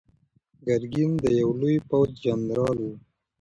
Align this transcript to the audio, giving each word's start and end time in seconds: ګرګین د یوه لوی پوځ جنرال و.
ګرګین 0.65 1.11
د 1.23 1.25
یوه 1.39 1.55
لوی 1.61 1.77
پوځ 1.89 2.09
جنرال 2.23 2.77
و. 2.83 2.87